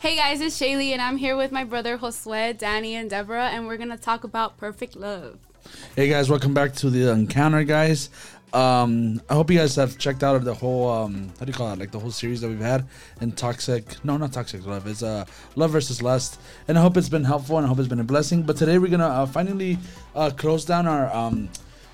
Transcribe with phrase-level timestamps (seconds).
[0.00, 3.66] Hey guys, it's Shaylee, and I'm here with my brother Josue, Danny, and Deborah, and
[3.66, 5.38] we're gonna talk about perfect love.
[5.96, 8.10] Hey guys, welcome back to the encounter, guys.
[8.54, 11.72] Um, I hope you guys have checked out the whole um, how do you call
[11.72, 11.78] it?
[11.80, 12.86] Like the whole series that we've had
[13.20, 13.96] in toxic.
[14.04, 14.86] No, not toxic love.
[14.86, 15.24] It's uh,
[15.56, 18.04] love versus lust, and I hope it's been helpful and I hope it's been a
[18.04, 18.42] blessing.
[18.42, 19.78] But today we're gonna uh, finally
[20.14, 21.48] uh, close down our um,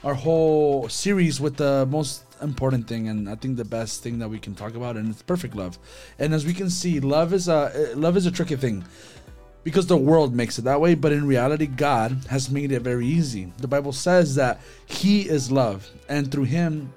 [0.04, 4.28] our whole series with the most important thing and I think the best thing that
[4.28, 5.78] we can talk about and it's perfect love.
[6.18, 8.84] And as we can see, love is a love is a tricky thing
[9.64, 13.06] because the world makes it that way, but in reality God has made it very
[13.06, 13.52] easy.
[13.58, 16.92] The Bible says that he is love and through him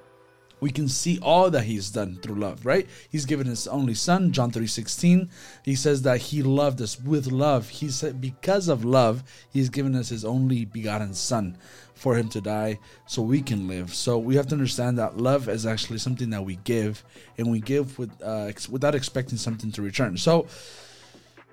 [0.64, 2.86] we can see all that he's done through love, right?
[3.10, 5.28] He's given his only son, John 3:16.
[5.62, 7.68] He says that he loved us with love.
[7.68, 11.58] He said because of love, he's given us his only begotten son
[11.94, 13.94] for him to die so we can live.
[13.94, 17.04] So we have to understand that love is actually something that we give
[17.36, 20.16] and we give with uh, without expecting something to return.
[20.16, 20.46] So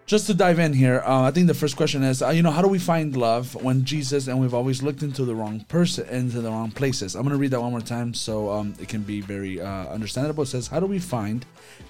[0.06, 2.52] just to dive in here, uh, I think the first question is, uh, you know,
[2.52, 6.08] how do we find love when Jesus and we've always looked into the wrong person,
[6.10, 7.16] into the wrong places?
[7.16, 9.86] I'm going to read that one more time so um, it can be very uh,
[9.88, 10.44] understandable.
[10.44, 11.46] It says, how do we find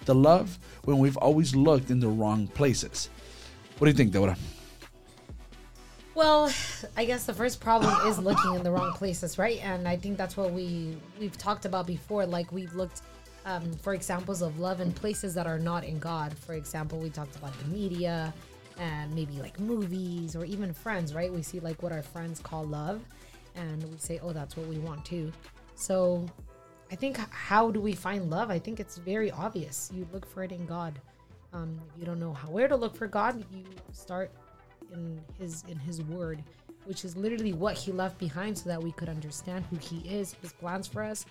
[0.05, 3.09] the love when we've always looked in the wrong places?
[3.77, 4.37] What do you think, Deborah?
[6.13, 6.51] Well,
[6.97, 9.63] I guess the first problem is looking in the wrong places, right?
[9.63, 12.25] And I think that's what we we've talked about before.
[12.25, 13.01] Like we've looked
[13.45, 16.37] um, for examples of love in places that are not in God.
[16.37, 18.33] For example, we talked about the media
[18.77, 21.31] and maybe like movies or even friends, right?
[21.31, 23.01] We see like what our friends call love,
[23.55, 25.31] and we say, oh, that's what we want too.
[25.75, 26.25] So,
[26.91, 28.51] I think how do we find love?
[28.51, 29.89] I think it's very obvious.
[29.93, 30.99] You look for it in God.
[31.53, 34.29] Um, if you don't know how where to look for God, you start
[34.93, 36.43] in his in his word
[36.85, 40.35] which is literally what he left behind so that we could understand who he is
[40.41, 41.25] his plans for us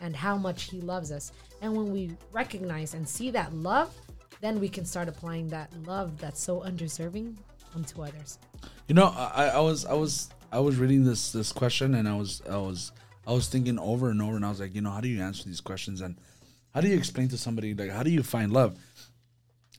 [0.00, 3.94] and how much he loves us and when we recognize and see that love
[4.40, 7.38] then we can start applying that love that's so undeserving
[7.74, 8.38] onto others
[8.88, 12.16] You know, I, I was I was I was reading this this question and I
[12.16, 12.92] was I was
[13.26, 15.20] I was thinking over and over and I was like, you know, how do you
[15.20, 16.16] answer these questions and
[16.72, 18.78] how do you explain to somebody like how do you find love?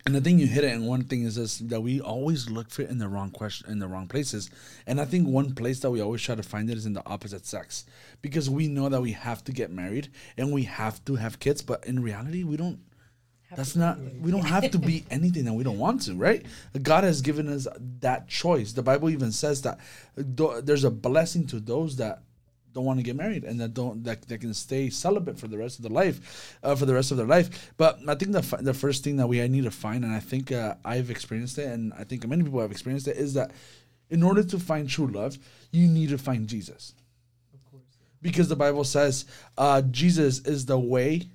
[0.07, 2.69] And the thing you hit it, and one thing is this that we always look
[2.69, 4.49] for it in the wrong question in the wrong places.
[4.85, 7.05] And I think one place that we always try to find it is in the
[7.05, 7.83] opposite sex.
[8.21, 10.07] Because we know that we have to get married
[10.37, 12.79] and we have to have kids, but in reality we don't
[13.53, 16.45] that's not we don't have to be anything that we don't want to right
[16.83, 17.65] god has given us
[18.01, 19.79] that choice the bible even says that
[20.15, 22.23] th- there's a blessing to those that
[22.77, 25.57] don't want to get married and that don't that, that can stay celibate for the
[25.57, 26.17] rest of their life
[26.63, 27.73] uh, for the rest of their life.
[27.75, 30.19] But i think the, the first thing that we I need to find and i
[30.19, 33.51] think uh, i've experienced it and i think many people have experienced it is that
[34.09, 35.37] in order to find true love
[35.71, 36.93] you need to find jesus.
[38.21, 39.25] Because the Bible says
[39.57, 41.29] uh, Jesus is the way,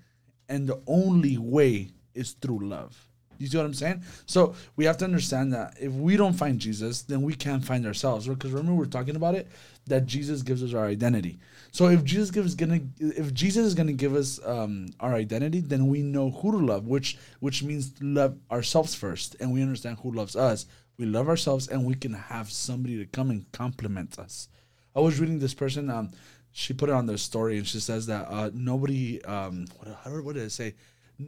[0.49, 3.09] and the only way is through love.
[3.39, 4.03] You see what I'm saying?
[4.27, 7.87] So we have to understand that if we don't find Jesus, then we can't find
[7.87, 8.29] ourselves.
[8.29, 9.49] Because remember, we're talking about it
[9.87, 11.39] that Jesus gives us our identity.
[11.73, 15.89] So if Jesus gives gonna, if Jesus is gonna give us um, our identity, then
[15.89, 20.13] we know who to love, which which means love ourselves first, and we understand who
[20.13, 20.67] loves us.
[20.99, 24.49] We love ourselves, and we can have somebody to come and compliment us.
[24.95, 25.89] I was reading this person.
[25.89, 26.11] Um,
[26.53, 29.23] she put it on their story, and she says that uh, nobody.
[29.25, 30.75] Um, what, what did I say?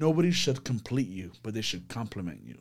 [0.00, 2.58] Nobody should complete you, but they should compliment you.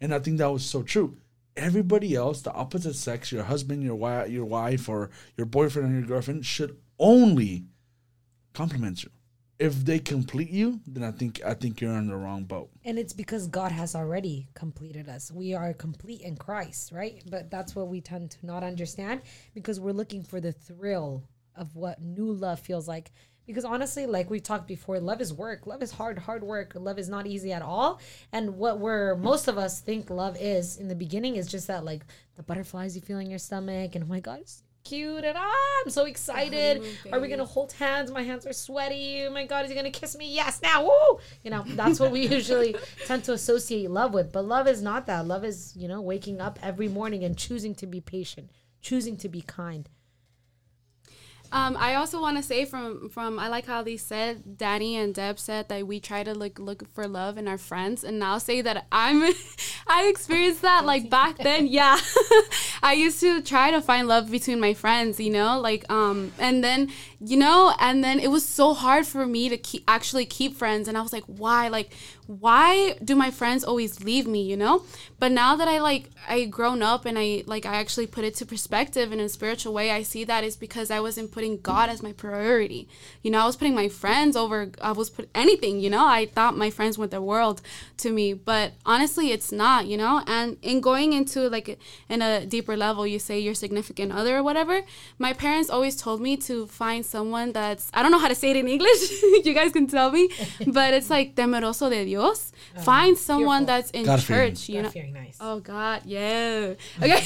[0.00, 1.16] And I think that was so true.
[1.56, 5.98] Everybody else, the opposite sex, your husband, your wife, your wife, or your boyfriend or
[5.98, 7.64] your girlfriend, should only
[8.52, 9.10] compliment you.
[9.58, 12.68] If they complete you, then I think I think you're on the wrong boat.
[12.84, 17.50] and it's because god has already completed us we are complete in christ right but
[17.50, 19.22] that's what we tend to not understand
[19.54, 21.24] because we're looking for the thrill
[21.56, 23.10] of what new love feels like
[23.46, 25.66] because honestly like we talked before love is work.
[25.66, 26.72] Love is hard hard work.
[26.74, 28.00] Love is not easy at all.
[28.32, 31.84] And what we're most of us think love is in the beginning is just that
[31.84, 32.04] like
[32.34, 35.82] the butterflies you feel in your stomach and oh my god it's cute and ah,
[35.84, 36.82] i'm so excited.
[37.12, 38.10] Are we gonna hold hands?
[38.10, 39.24] My hands are sweaty.
[39.26, 40.32] Oh my god is he gonna kiss me?
[40.32, 41.18] Yes now woo!
[41.42, 42.76] You know that's what we usually
[43.06, 44.32] tend to associate love with.
[44.32, 45.26] But love is not that.
[45.26, 48.50] Love is you know waking up every morning and choosing to be patient
[48.86, 49.88] choosing to be kind
[51.52, 55.14] Um, I also want to say from from I like how they said Danny and
[55.14, 58.38] Deb said that we try to look look for love in our friends, and now
[58.38, 59.22] say that I'm
[59.86, 61.66] I experienced that like back then.
[61.76, 61.98] Yeah,
[62.82, 66.62] I used to try to find love between my friends, you know, like um, and
[66.64, 66.90] then
[67.20, 70.88] you know, and then it was so hard for me to keep actually keep friends,
[70.88, 71.92] and I was like, why, like
[72.26, 74.82] why do my friends always leave me you know?
[75.18, 78.34] But now that i like i grown up and i like i actually put it
[78.36, 81.88] to perspective in a spiritual way i see that is because i wasn't putting god
[81.88, 82.88] as my priority.
[83.22, 86.06] You know i was putting my friends over i was put anything you know?
[86.06, 87.62] I thought my friends were the world
[87.98, 90.22] to me but honestly it's not you know?
[90.26, 91.78] And in going into like
[92.08, 94.82] in a deeper level you say your significant other or whatever
[95.18, 98.50] my parents always told me to find someone that's i don't know how to say
[98.50, 100.28] it in english you guys can tell me
[100.66, 102.52] but it's like temeroso de dios Dios.
[102.76, 103.66] Um, Find someone fearful.
[103.66, 104.68] that's in God church.
[104.68, 104.92] You know.
[105.12, 105.36] Nice.
[105.40, 106.74] Oh God, yeah.
[107.02, 107.22] Okay.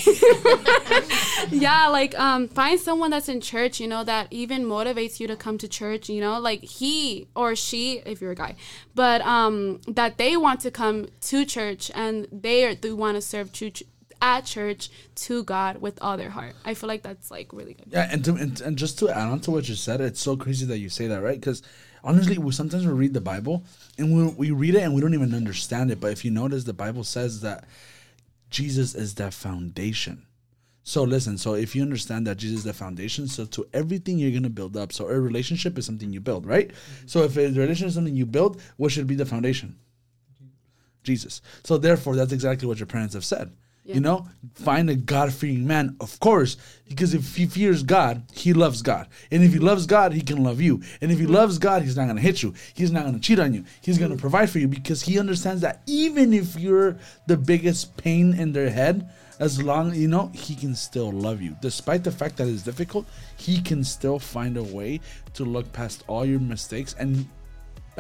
[1.57, 3.81] yeah, like um, find someone that's in church.
[3.81, 6.09] You know that even motivates you to come to church.
[6.09, 8.57] You know, like he or she, if you're a guy,
[8.95, 13.23] but um, that they want to come to church and they are, they want to
[13.23, 13.83] serve church
[14.23, 16.55] at church to God with all their heart.
[16.65, 17.87] I feel like that's like really good.
[17.89, 20.37] Yeah, and to, and, and just to add on to what you said, it's so
[20.37, 21.39] crazy that you say that, right?
[21.39, 21.63] Because
[22.05, 23.65] honestly, we sometimes we read the Bible
[23.99, 26.01] and we, we read it and we don't even understand it.
[26.01, 27.65] But if you notice, the Bible says that
[28.51, 30.27] Jesus is that foundation.
[30.83, 34.33] So listen, so if you understand that Jesus is the foundation, so to everything you're
[34.33, 34.93] gonna build up.
[34.93, 36.69] So a relationship is something you build, right?
[36.69, 37.07] Mm-hmm.
[37.07, 39.79] So if a relationship is something you build, what should be the foundation?
[41.03, 41.43] Jesus.
[41.65, 43.53] So therefore, that's exactly what your parents have said.
[43.91, 43.97] Yeah.
[43.97, 46.57] You know, find a God fearing man, of course,
[46.89, 49.09] because if he fears God, he loves God.
[49.33, 50.81] And if he loves God, he can love you.
[51.01, 52.55] And if he loves God, he's not going to hit you.
[52.73, 53.65] He's not going to cheat on you.
[53.83, 54.21] He's going to mm.
[54.21, 56.97] provide for you because he understands that even if you're
[57.27, 59.11] the biggest pain in their head,
[59.41, 63.07] as long you know he can still love you despite the fact that it's difficult
[63.39, 65.01] he can still find a way
[65.33, 67.27] to look past all your mistakes and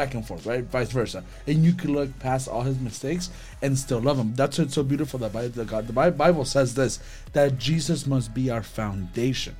[0.00, 0.64] back and forth, right?
[0.64, 1.22] Vice versa.
[1.46, 3.28] And you can look past all his mistakes
[3.60, 4.34] and still love him.
[4.34, 7.00] That's what's so beautiful that the God the Bible says this
[7.34, 9.54] that Jesus must be our foundation.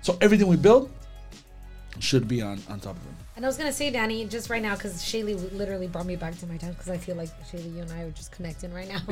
[0.00, 0.90] So everything we build
[1.98, 3.16] should be on, on top of him.
[3.36, 6.38] And I was gonna say, Danny, just right now, because Shaylee literally brought me back
[6.38, 8.88] to my time, because I feel like Shaylee, you and I are just connecting right
[8.88, 9.02] now.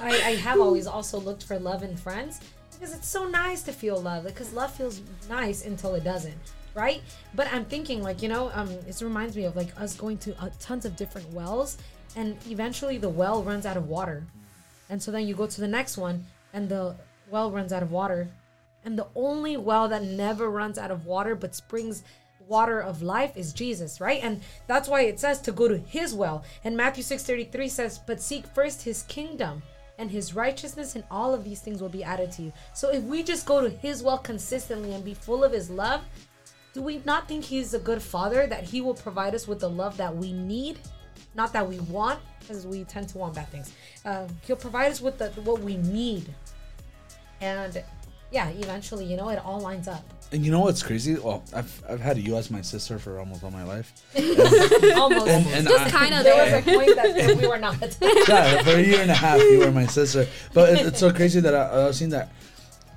[0.00, 2.40] I, I have always also looked for love in friends
[2.72, 4.24] because it's so nice to feel love.
[4.24, 6.40] Because love feels nice until it doesn't
[6.74, 7.02] right?
[7.34, 10.42] But I'm thinking like you know, um, it reminds me of like us going to
[10.42, 11.78] uh, tons of different wells,
[12.16, 14.24] and eventually the well runs out of water,
[14.88, 16.94] and so then you go to the next one, and the
[17.30, 18.28] well runs out of water,
[18.84, 22.02] and the only well that never runs out of water but springs
[22.48, 24.20] water of life is Jesus, right?
[24.22, 26.44] And that's why it says to go to his well.
[26.64, 29.62] And Matthew 6:33 says, "But seek first his kingdom
[29.98, 33.02] and his righteousness and all of these things will be added to you." So if
[33.04, 36.02] we just go to his well consistently and be full of his love,
[36.72, 39.68] do we not think he's a good father that he will provide us with the
[39.68, 40.78] love that we need
[41.34, 43.72] not that we want because we tend to want bad things
[44.04, 46.32] uh, he'll provide us with the, what we need
[47.40, 47.82] and
[48.30, 51.16] yeah eventually you know it all lines up and you know what's crazy?
[51.16, 53.92] Well, I've, I've had you as my sister for almost all my life.
[54.96, 55.28] almost.
[55.28, 56.24] And, and Just kind of.
[56.24, 57.76] There was a point that we were not.
[58.28, 60.26] yeah, for a year and a half, you were my sister.
[60.54, 62.32] But it, it's so crazy that I, I was seeing that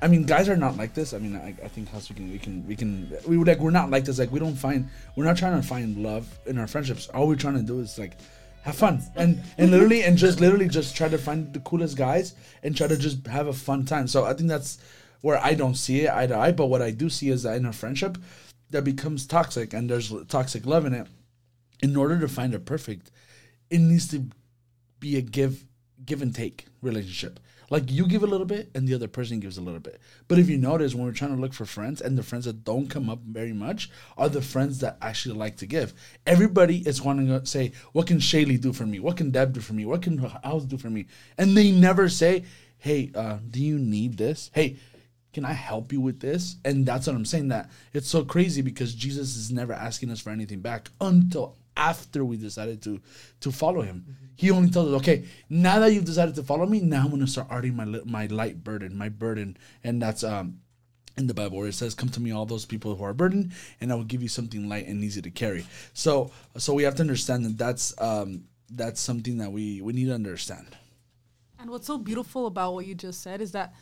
[0.02, 1.14] I mean, guys are not like this.
[1.14, 3.72] I mean, I, I think house we can we can we can we like we're
[3.72, 4.20] not like this.
[4.20, 7.08] Like we don't find we're not trying to find love in our friendships.
[7.10, 8.18] All we're trying to do is like
[8.64, 9.72] have fun and and mm-hmm.
[9.72, 12.34] literally and just literally just try to find the coolest guys
[12.64, 14.08] and try to just have a fun time.
[14.08, 14.80] So I think that's
[15.22, 16.52] where I don't see it eye to eye.
[16.52, 18.18] But what I do see is that in a friendship
[18.72, 21.08] that becomes toxic and there's toxic love in it.
[21.82, 23.12] In order to find a perfect,
[23.70, 24.28] it needs to
[25.00, 25.66] be a give
[26.04, 27.40] give and take relationship.
[27.70, 30.00] Like you give a little bit and the other person gives a little bit.
[30.28, 32.64] But if you notice when we're trying to look for friends and the friends that
[32.64, 35.94] don't come up very much are the friends that actually like to give.
[36.26, 39.00] Everybody is wanting to say, What can Shaylee do for me?
[39.00, 39.86] What can Deb do for me?
[39.86, 41.08] What can House do for me?
[41.38, 42.44] And they never say,
[42.78, 44.52] Hey, uh, do you need this?
[44.54, 44.78] Hey,
[45.34, 46.56] can I help you with this?
[46.64, 47.50] And that's what I'm saying.
[47.50, 52.24] That it's so crazy because Jesus is never asking us for anything back until after
[52.24, 53.02] we decided to
[53.42, 54.06] to follow him.
[54.08, 54.26] Mm-hmm.
[54.36, 57.28] He only tells us, okay, now that you've decided to follow me, now I'm gonna
[57.28, 60.60] start adding my my light burden, my burden, and that's um
[61.18, 63.52] in the Bible where it says, "Come to me, all those people who are burdened,
[63.80, 66.96] and I will give you something light and easy to carry." So, so we have
[66.96, 70.78] to understand that that's um, that's something that we we need to understand.
[71.60, 73.74] And what's so beautiful about what you just said is that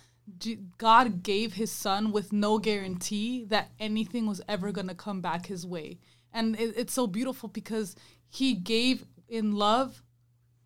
[0.77, 5.47] God gave His Son with no guarantee that anything was ever going to come back
[5.47, 5.99] His way
[6.33, 7.95] and it, it's so beautiful because
[8.27, 10.03] he gave in love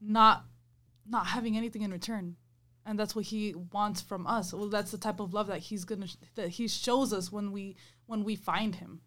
[0.02, 0.46] not
[1.10, 2.36] not having anything in return
[2.88, 4.54] and that's what he wants from us.
[4.54, 7.76] Well, that's the type of love that he's gonna that he shows us when we
[8.06, 9.02] when we find him.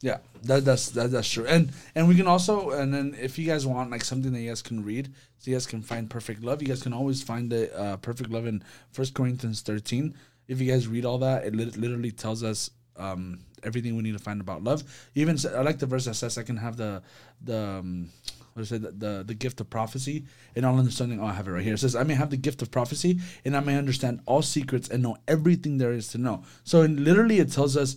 [0.00, 1.46] Yeah, that, that's that, that's true.
[1.46, 4.48] And and we can also and then if you guys want like something that you
[4.48, 6.62] guys can read, so you guys can find perfect love.
[6.62, 10.14] You guys can always find the uh, perfect love in First Corinthians thirteen.
[10.46, 14.12] If you guys read all that, it lit- literally tells us um, everything we need
[14.12, 14.84] to find about love.
[15.14, 17.02] Even I like the verse that says I can have the
[17.42, 18.10] the um,
[18.54, 20.24] what is it the, the the gift of prophecy
[20.56, 21.20] and all understanding.
[21.20, 21.74] Oh, I have it right here.
[21.74, 24.88] It says I may have the gift of prophecy and I may understand all secrets
[24.88, 26.44] and know everything there is to know.
[26.64, 27.96] So in, literally, it tells us.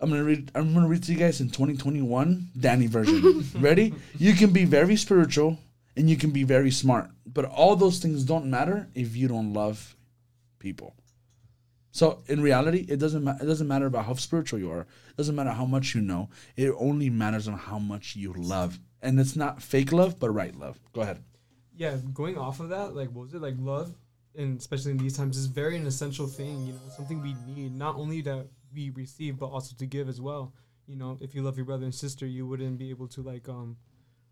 [0.00, 0.52] I'm gonna read.
[0.54, 3.44] I'm gonna read to you guys in 2021 Danny version.
[3.56, 3.92] Ready?
[4.16, 5.58] You can be very spiritual
[5.96, 9.52] and you can be very smart, but all those things don't matter if you don't
[9.52, 9.96] love
[10.60, 10.94] people.
[11.98, 13.24] So in reality, it doesn't.
[13.24, 14.82] Ma- it doesn't matter about how spiritual you are.
[14.82, 16.28] It doesn't matter how much you know.
[16.56, 20.54] It only matters on how much you love, and it's not fake love, but right
[20.54, 20.78] love.
[20.92, 21.18] Go ahead.
[21.76, 23.88] yeah, going off of that, like what was it like love,
[24.36, 26.66] and especially in these times, is very an essential thing.
[26.68, 30.20] You know, something we need not only that we receive, but also to give as
[30.20, 30.52] well.
[30.86, 33.48] You know, if you love your brother and sister, you wouldn't be able to like
[33.48, 33.76] um,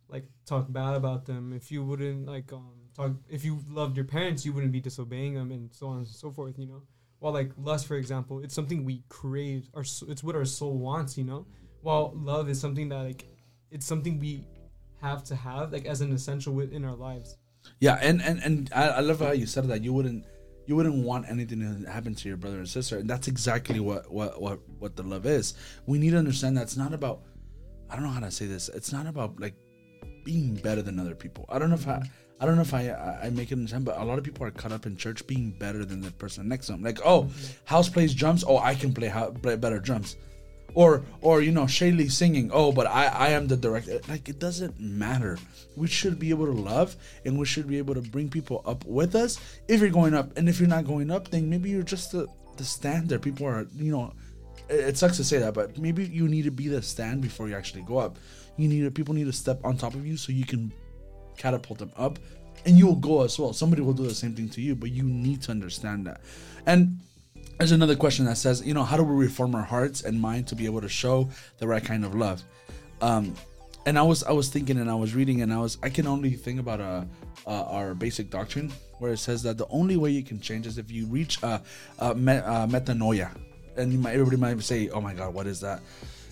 [0.09, 1.53] like talk bad about them.
[1.53, 5.35] If you wouldn't like um talk, if you loved your parents, you wouldn't be disobeying
[5.35, 6.59] them, and so on and so forth.
[6.59, 6.83] You know,
[7.19, 9.69] while like lust, for example, it's something we crave.
[9.75, 11.17] Our it's what our soul wants.
[11.17, 11.47] You know,
[11.83, 13.27] while love is something that like
[13.71, 14.47] it's something we
[15.01, 17.37] have to have like as an essential within our lives.
[17.81, 20.25] Yeah, and and and I, I love how you said that you wouldn't
[20.67, 24.11] you wouldn't want anything to happen to your brother and sister, and that's exactly what
[24.13, 25.55] what what what the love is.
[25.87, 27.23] We need to understand that it's not about
[27.89, 28.69] I don't know how to say this.
[28.69, 29.55] It's not about like
[30.25, 31.47] being better than other people.
[31.49, 32.03] I don't know if I
[32.39, 32.91] I don't know if I
[33.23, 35.51] I, make it understand, but a lot of people are caught up in church being
[35.53, 36.83] better than the person next to them.
[36.83, 37.53] Like, oh, mm-hmm.
[37.65, 38.45] House plays drums.
[38.47, 40.17] Oh, I can play, how, play better drums.
[40.75, 42.51] Or, or you know, Shaylee singing.
[42.53, 44.01] Oh, but I, I am the director.
[44.09, 45.39] Like it doesn't matter.
[45.77, 48.85] We should be able to love, and we should be able to bring people up
[48.85, 49.41] with us.
[49.69, 52.27] If you're going up, and if you're not going up, then maybe you're just the
[52.59, 53.23] the standard.
[53.23, 54.13] People are, you know,
[54.69, 57.49] it, it sucks to say that, but maybe you need to be the stand before
[57.49, 58.19] you actually go up.
[58.57, 60.73] You need to, people need to step on top of you so you can
[61.37, 62.19] catapult them up
[62.65, 63.53] and you will go as well.
[63.53, 66.21] Somebody will do the same thing to you but you need to understand that.
[66.67, 66.99] And
[67.59, 70.47] there's another question that says you know how do we reform our hearts and mind
[70.49, 71.29] to be able to show
[71.59, 72.43] the right kind of love?
[73.01, 73.35] Um
[73.87, 76.09] and i was i was thinking and i was reading and i was i can
[76.09, 77.05] only think about uh,
[77.47, 80.79] uh our basic doctrine where it says that the only way you can change is
[80.79, 81.59] if you reach uh,
[81.99, 82.15] uh, uh
[82.67, 83.31] metanoia.
[83.77, 85.83] And might, everybody might say oh my god what is that?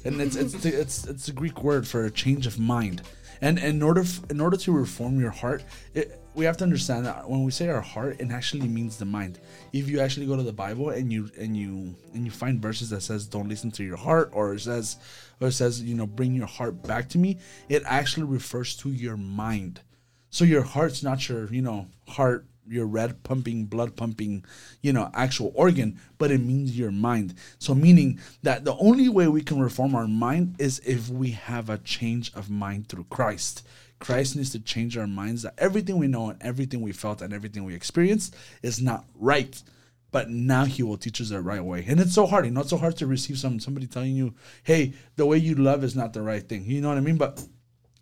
[0.05, 3.03] And it's it's the, it's it's a Greek word for a change of mind.
[3.45, 7.05] And in order f- in order to reform your heart, it, we have to understand
[7.05, 9.39] that when we say our heart, it actually means the mind.
[9.71, 12.89] If you actually go to the Bible and you and you and you find verses
[12.89, 14.97] that says don't listen to your heart, or it says
[15.43, 17.37] or it says you know bring your heart back to me,
[17.69, 19.83] it actually refers to your mind.
[20.31, 24.45] So your heart's not your you know heart your red pumping blood pumping
[24.81, 27.35] you know actual organ but it means your mind.
[27.59, 31.69] So meaning that the only way we can reform our mind is if we have
[31.69, 33.67] a change of mind through christ.
[34.01, 37.33] Christ needs to change our minds that everything we know and everything we felt and
[37.33, 39.63] everything we experienced is not right.
[40.11, 41.85] But now he will teach us the right way.
[41.89, 42.45] And it's so hard.
[42.45, 45.55] You know it's so hard to receive some somebody telling you hey the way you
[45.55, 46.65] love is not the right thing.
[46.65, 47.17] You know what i mean?
[47.17, 47.43] But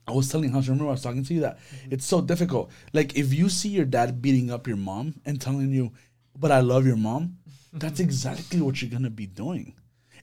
[0.06, 1.92] I was telling Hans, remember I was talking to you that mm-hmm.
[1.92, 2.70] it's so difficult.
[2.92, 5.92] Like if you see your dad beating up your mom and telling you,
[6.38, 7.38] "But I love your mom,"
[7.72, 9.74] that's exactly what you're gonna be doing.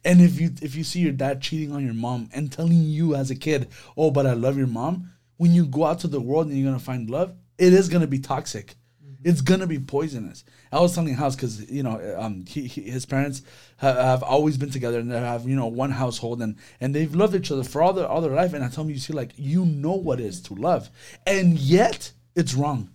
[0.03, 3.15] And if you if you see your dad cheating on your mom and telling you
[3.15, 6.21] as a kid, "Oh, but I love your mom," when you go out to the
[6.21, 8.75] world and you're gonna find love, it is gonna be toxic.
[9.23, 10.43] It's gonna be poisonous.
[10.71, 13.41] I was telling House because you know um, he, he, his parents
[13.77, 17.13] have, have always been together and they have you know one household and and they've
[17.13, 18.53] loved each other for all their all their life.
[18.53, 20.89] And I tell him, you see, like you know what it is to love,
[21.25, 22.91] and yet it's wrong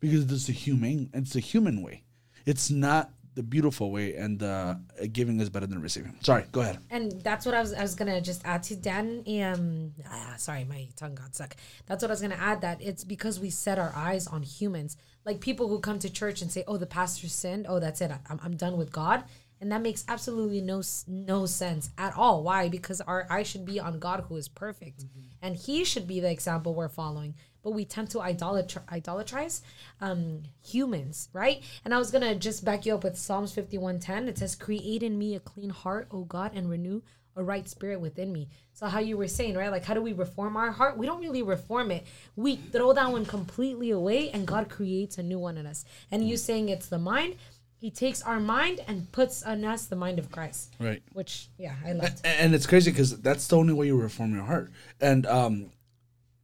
[0.00, 2.04] because it's the humane it's the human way.
[2.46, 4.76] It's not the beautiful way, and uh,
[5.12, 6.16] giving is better than receiving.
[6.22, 6.78] Sorry, go ahead.
[6.90, 9.22] And that's what I was I was gonna just add to Dan.
[9.42, 11.54] Um, ah, sorry, my tongue got stuck.
[11.84, 12.62] That's what I was gonna add.
[12.62, 16.40] That it's because we set our eyes on humans, like people who come to church
[16.40, 17.66] and say, "Oh, the pastor sinned.
[17.68, 18.10] Oh, that's it.
[18.10, 19.22] I'm, I'm done with God."
[19.60, 22.42] And that makes absolutely no no sense at all.
[22.42, 22.68] Why?
[22.70, 25.04] Because our eyes should be on God, who is perfect,
[25.42, 27.34] and He should be the example we're following.
[27.66, 29.60] But we tend to idolatr- idolatrize
[30.00, 31.64] um, humans, right?
[31.84, 34.28] And I was gonna just back you up with Psalms fifty one ten.
[34.28, 37.02] It says, "Create in me a clean heart, O God, and renew
[37.34, 39.72] a right spirit within me." So how you were saying, right?
[39.72, 40.96] Like, how do we reform our heart?
[40.96, 42.06] We don't really reform it.
[42.36, 45.84] We throw that one completely away, and God creates a new one in us.
[46.12, 47.34] And you saying it's the mind.
[47.78, 50.72] He takes our mind and puts on us the mind of Christ.
[50.78, 51.02] Right.
[51.12, 52.20] Which, yeah, I loved.
[52.24, 54.70] and it's crazy because that's the only way you reform your heart
[55.00, 55.70] and um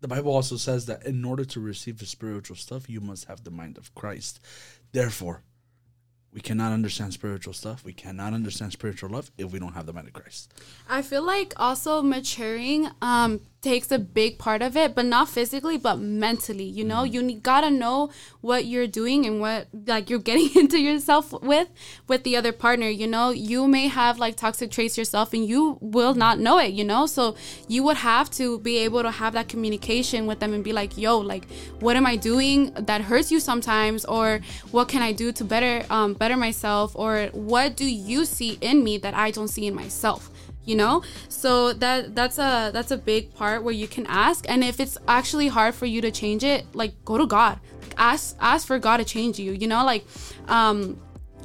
[0.03, 3.45] the Bible also says that in order to receive the spiritual stuff, you must have
[3.45, 4.41] the mind of Christ.
[4.91, 5.45] Therefore,
[6.33, 7.85] we cannot understand spiritual stuff.
[7.85, 10.53] We cannot understand spiritual love if we don't have the mind of Christ.
[10.89, 15.77] I feel like also maturing um, takes a big part of it, but not physically,
[15.77, 16.65] but mentally.
[16.65, 18.11] You know, you need, gotta know
[18.41, 21.69] what you're doing and what like you're getting into yourself with
[22.09, 22.89] with the other partner.
[22.89, 26.73] You know, you may have like toxic traits yourself, and you will not know it.
[26.73, 27.37] You know, so
[27.69, 30.97] you would have to be able to have that communication with them and be like,
[30.97, 31.47] "Yo, like,
[31.81, 35.85] what am I doing that hurts you sometimes, or what can I do to better
[35.91, 37.13] um, better myself, or
[37.53, 40.23] what do you see in me that I don't see in myself?"
[40.65, 41.03] you know?
[41.29, 44.41] So that that's a that's a big part where you can ask.
[44.49, 47.59] And if it's actually hard for you to change it like go to god.
[47.83, 49.85] Like, ask ask for god to change you you know?
[49.85, 50.05] Like
[50.49, 50.79] um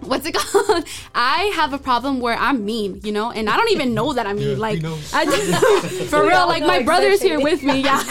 [0.01, 0.86] what's it called?
[1.13, 4.25] I have a problem where I'm mean, you know, and I don't even know that
[4.25, 4.51] I'm mean.
[4.51, 4.84] Yeah, like.
[5.13, 7.82] I just, for real, like know my brother's here with me.
[7.82, 8.04] Yeah.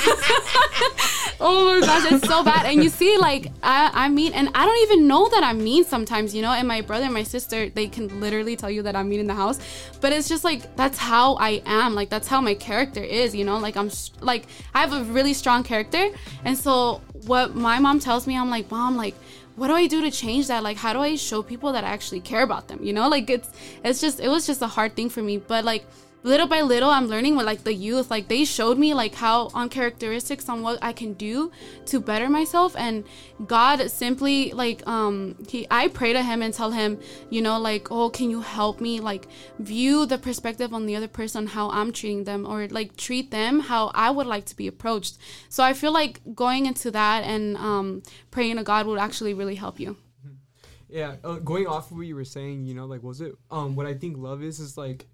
[1.40, 2.66] oh my gosh, it's so bad.
[2.66, 5.84] And you see, like, I, I'm mean, and I don't even know that I'm mean
[5.84, 6.52] sometimes, you know.
[6.52, 9.26] And my brother and my sister, they can literally tell you that I'm mean in
[9.26, 9.58] the house,
[10.00, 11.94] but it's just like that's how I am.
[11.94, 13.58] Like that's how my character is, you know.
[13.58, 13.90] Like I'm
[14.20, 16.08] like I have a really strong character,
[16.44, 19.14] and so what my mom tells me, I'm like, mom, like
[19.56, 20.62] what do I do to change that?
[20.62, 22.78] Like, how do I show people that I actually care about them?
[22.82, 23.50] You know, like it's
[23.82, 25.38] it's just it was just a hard thing for me.
[25.38, 25.84] But like
[26.26, 28.10] little by little, I'm learning with like the youth.
[28.10, 31.52] Like they showed me like how on characteristics on what I can do
[31.86, 32.74] to better myself.
[32.76, 33.04] And
[33.46, 36.98] God simply like um he I pray to him and tell him,
[37.30, 39.28] you know, like oh, can you help me like
[39.58, 43.60] view the perspective on the other person how I'm treating them or like treat them
[43.60, 45.18] how I would like to be approached.
[45.48, 48.02] So I feel like going into that and um
[48.32, 49.96] praying to God would actually really help you.
[50.88, 53.76] Yeah, uh, going off of what you were saying, you know, like was it um
[53.76, 55.06] what I think love is is like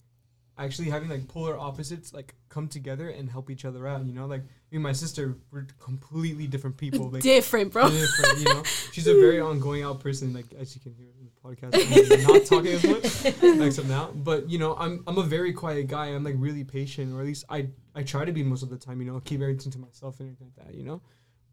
[0.58, 4.04] actually having like polar opposites like come together and help each other out.
[4.04, 7.10] You know, like me and my sister we're completely different people.
[7.10, 7.88] Like Different, bro.
[7.88, 8.62] different, you know.
[8.92, 12.16] She's a very ongoing out person, like as you can hear in the podcast.
[12.16, 14.10] I'm not talking as much, except now.
[14.14, 16.06] But you know, I'm I'm a very quiet guy.
[16.06, 18.78] I'm like really patient, or at least I I try to be most of the
[18.78, 19.00] time.
[19.00, 20.74] You know, I keep everything to myself and everything like that.
[20.74, 21.02] You know,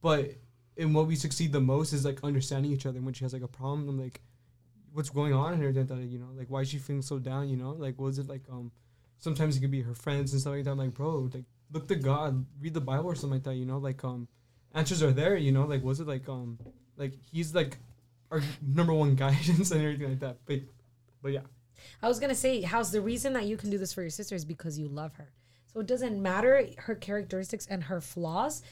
[0.02, 0.32] but
[0.78, 3.00] in what we succeed the most is like understanding each other.
[3.02, 4.22] When she has like a problem, I'm like,
[4.94, 6.12] what's going on and everything like.
[6.12, 7.48] You know, like why is she feeling so down?
[7.50, 8.72] You know, like was it like um
[9.20, 10.72] sometimes it could be her friends and stuff like that.
[10.72, 13.56] I'm like, bro, like look to God, read the Bible or something like that.
[13.56, 14.28] You know, like um
[14.74, 15.38] answers are there.
[15.38, 16.58] You know, like was it like um
[16.98, 17.78] like he's like
[18.32, 20.38] our number one guidance and everything like that.
[20.46, 20.62] But
[21.22, 21.42] but yeah,
[22.02, 24.36] I was gonna say, how's the reason that you can do this for your sister
[24.36, 25.32] is because you love her.
[25.74, 28.64] So it doesn't matter her characteristics and her flaws.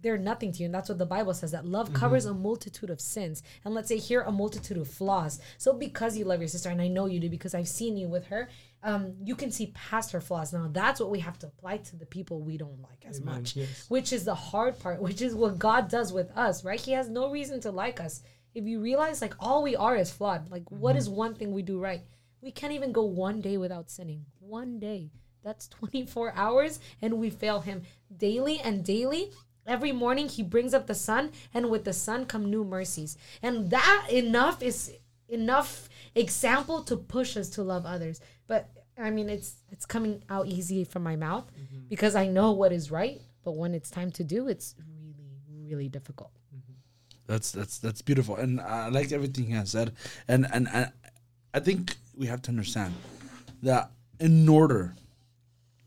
[0.00, 0.66] They're nothing to you.
[0.66, 3.42] And that's what the Bible says that love covers a multitude of sins.
[3.64, 5.40] And let's say here a multitude of flaws.
[5.56, 8.08] So because you love your sister, and I know you do because I've seen you
[8.08, 8.48] with her,
[8.84, 10.52] um, you can see past her flaws.
[10.52, 13.36] Now that's what we have to apply to the people we don't like as Amen.
[13.36, 13.56] much.
[13.56, 13.86] Yes.
[13.88, 16.78] Which is the hard part, which is what God does with us, right?
[16.78, 18.22] He has no reason to like us.
[18.54, 20.50] If you realize like all we are is flawed.
[20.50, 22.02] Like what is one thing we do right?
[22.42, 24.26] We can't even go one day without sinning.
[24.38, 25.10] One day.
[25.42, 27.82] That's 24 hours and we fail him
[28.14, 29.30] daily and daily.
[29.66, 33.16] Every morning he brings up the sun and with the sun come new mercies.
[33.42, 34.92] And that enough is
[35.28, 38.20] enough example to push us to love others.
[38.46, 41.88] But I mean it's it's coming out easy from my mouth mm-hmm.
[41.88, 45.88] because I know what is right, but when it's time to do it's really really
[45.88, 46.30] difficult.
[46.54, 46.74] Mm-hmm.
[47.26, 49.92] That's that's that's beautiful, and I like everything he has said.
[50.28, 50.92] And and I,
[51.52, 52.94] I think we have to understand
[53.62, 54.94] that in order,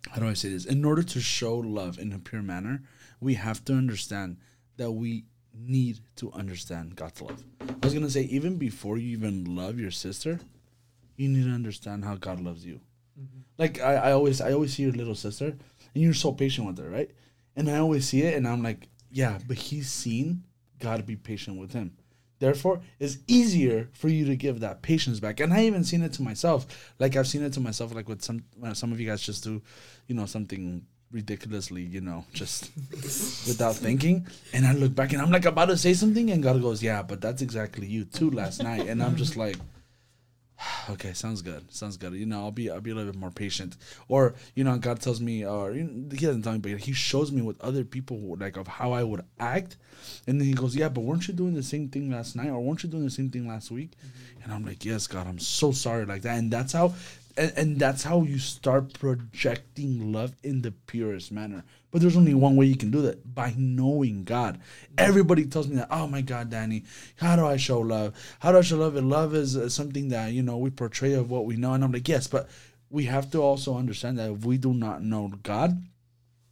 [0.10, 0.66] how do I say this?
[0.66, 2.84] In order to show love in a pure manner,
[3.20, 4.38] we have to understand
[4.78, 5.26] that we
[5.60, 7.43] need to understand God's love.
[7.62, 10.39] I was gonna say even before you even love your sister,
[11.15, 12.80] you need to understand how God loves you.
[13.20, 13.39] Mm-hmm.
[13.58, 16.78] Like I, I always I always see your little sister, and you're so patient with
[16.78, 17.12] her, right?
[17.56, 20.43] And I always see it, and I'm like, yeah, but he's seen
[20.80, 21.98] God to be patient with him.
[22.39, 25.39] Therefore, it's easier for you to give that patience back.
[25.39, 26.93] And I even seen it to myself.
[27.00, 29.43] Like I've seen it to myself, like with some when some of you guys just
[29.43, 29.62] do,
[30.08, 32.72] you know, something ridiculously, you know, just
[33.48, 34.28] without thinking.
[34.54, 37.02] And I look back and I'm like about to say something, and God goes, "Yeah,
[37.04, 39.58] but that's exactly you too last night." And I'm just like,
[40.89, 42.13] okay, sounds good, sounds good.
[42.13, 43.78] You know, I'll be I'll be a little bit more patient.
[44.08, 46.93] Or you know, God tells me, or you know, He doesn't tell me, but He
[46.93, 49.78] shows me with other people would, like of how I would act,
[50.28, 52.60] and then He goes, "Yeah, but weren't you doing the same thing last night, or
[52.60, 54.43] weren't you doing the same thing last week?" Mm-hmm.
[54.43, 56.93] And I'm like, "Yes, God, I'm so sorry like that." And that's how,
[57.38, 61.63] and, and that's how you start projecting love in the purest manner.
[61.91, 64.60] But there's only one way you can do that by knowing God.
[64.97, 66.84] Everybody tells me that, oh my God, Danny,
[67.17, 68.13] how do I show love?
[68.39, 68.95] How do I show love?
[68.95, 71.73] And love is uh, something that, you know, we portray of what we know.
[71.73, 72.50] And I'm like, yes, but
[72.89, 75.82] we have to also understand that if we do not know God,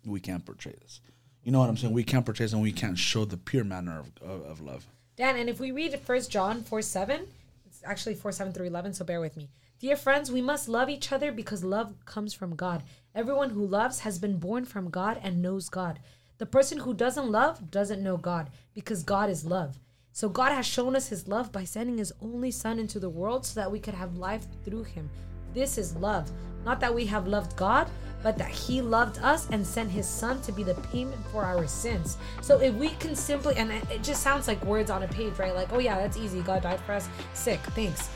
[0.06, 1.02] we can't portray this.
[1.43, 1.93] you know what I'm saying.
[1.93, 4.86] We can't portray and we can't show the pure manner of, of, of love.
[5.17, 7.21] Dan, and if we read First John 4 7,
[7.65, 9.50] it's actually 4 7 through 11, so bear with me.
[9.86, 12.82] Dear friends, we must love each other because love comes from God.
[13.13, 16.00] Everyone who loves has been born from God and knows God.
[16.39, 19.78] The person who doesn't love doesn't know God because God is love.
[20.12, 23.45] So God has shown us his love by sending his only son into the world
[23.45, 25.08] so that we could have life through him.
[25.54, 26.32] This is love.
[26.65, 27.88] Not that we have loved God,
[28.24, 31.67] but that he loved us and sent his son to be the payment for our
[31.67, 32.17] sins.
[32.41, 35.54] So if we can simply, and it just sounds like words on a page, right?
[35.54, 36.41] Like, oh yeah, that's easy.
[36.41, 37.08] God died for us.
[37.36, 37.60] Sick.
[37.76, 38.10] Thanks.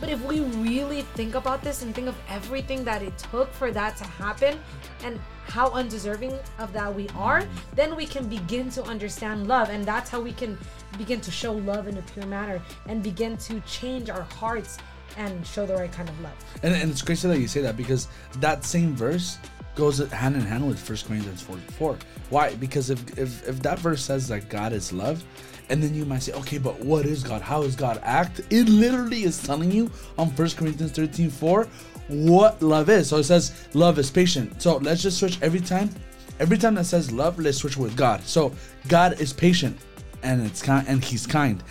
[0.00, 3.70] But if we really think about this and think of everything that it took for
[3.72, 4.58] that to happen
[5.02, 9.68] and how undeserving of that we are, then we can begin to understand love.
[9.70, 10.58] And that's how we can
[10.98, 14.78] begin to show love in a pure manner and begin to change our hearts
[15.16, 16.32] and show the right kind of love.
[16.62, 18.08] And, and it's crazy that you say that because
[18.40, 19.38] that same verse
[19.74, 21.98] goes hand in hand with 1 Corinthians 44.
[22.30, 22.54] Why?
[22.54, 25.24] Because if, if, if that verse says that God is love,
[25.68, 27.40] and then you might say, okay, but what is God?
[27.40, 28.40] How does God act?
[28.50, 31.66] It literally is telling you on 1 Corinthians 13 4
[32.08, 33.08] what love is.
[33.08, 34.60] So it says love is patient.
[34.60, 35.90] So let's just switch every time.
[36.38, 38.22] Every time that says love, let's switch with God.
[38.24, 38.52] So
[38.88, 39.78] God is patient
[40.22, 41.62] and it's kind and he's kind.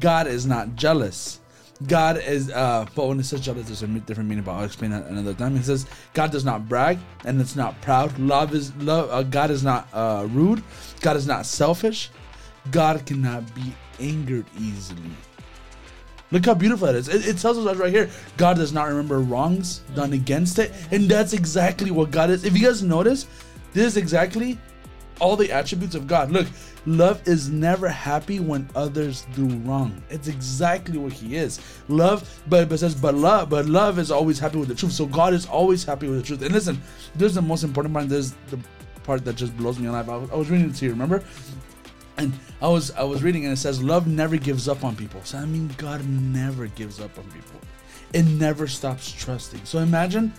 [0.00, 1.39] God is not jealous.
[1.86, 4.44] God is, uh, but when it says jealous, there's a different meaning.
[4.44, 5.56] But I'll explain that another time.
[5.56, 8.16] It says God does not brag and it's not proud.
[8.18, 9.10] Love is love.
[9.10, 10.62] Uh, God is not uh, rude.
[11.00, 12.10] God is not selfish.
[12.70, 15.10] God cannot be angered easily.
[16.32, 17.08] Look how beautiful that is.
[17.08, 20.72] It, it tells us right here God does not remember wrongs done against it.
[20.90, 22.44] And that's exactly what God is.
[22.44, 23.26] If you guys notice,
[23.72, 24.58] this is exactly
[25.20, 26.30] all the attributes of God.
[26.30, 26.46] Look,
[26.86, 30.02] love is never happy when others do wrong.
[30.10, 31.60] It's exactly what he is.
[31.88, 34.92] Love, but, but says, but love, but love is always happy with the truth.
[34.92, 36.42] So God is always happy with the truth.
[36.42, 36.80] And listen,
[37.14, 38.08] this is the most important part.
[38.08, 38.58] This is the
[39.02, 40.08] part that just blows me alive.
[40.08, 41.22] I was, I was reading it to you, remember?
[42.20, 45.20] and I was I was reading and it says love never gives up on people.
[45.24, 47.60] So I mean God never gives up on people.
[48.12, 49.64] It never stops trusting.
[49.64, 50.32] So imagine,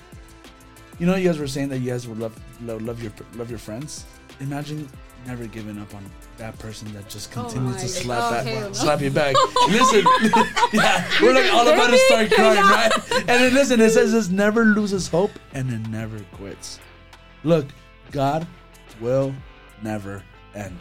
[1.00, 3.50] you know, you guys were saying that you guys would love love, love your love
[3.50, 4.06] your friends.
[4.40, 4.88] Imagine
[5.28, 6.04] never giving up on
[6.38, 8.46] that person that just Oh continues to slap God.
[8.46, 8.74] back, Okay.
[8.74, 9.36] slap you back.
[9.70, 10.06] listen,
[10.74, 12.92] yeah, we're like all about to start crying, right?
[13.12, 16.80] And then listen, it says this never loses hope and it never quits.
[17.44, 17.68] Look,
[18.12, 18.48] God
[19.00, 19.34] will
[19.84, 20.24] never
[20.56, 20.78] end.